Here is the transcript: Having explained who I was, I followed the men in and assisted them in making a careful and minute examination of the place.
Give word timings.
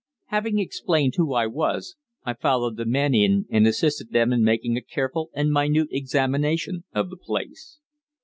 Having 0.29 0.57
explained 0.57 1.13
who 1.17 1.33
I 1.35 1.45
was, 1.45 1.95
I 2.23 2.33
followed 2.33 2.75
the 2.75 2.87
men 2.87 3.13
in 3.13 3.45
and 3.51 3.67
assisted 3.67 4.09
them 4.09 4.33
in 4.33 4.43
making 4.43 4.75
a 4.75 4.81
careful 4.81 5.29
and 5.35 5.51
minute 5.51 5.89
examination 5.91 6.85
of 6.91 7.11
the 7.11 7.17
place. 7.17 7.77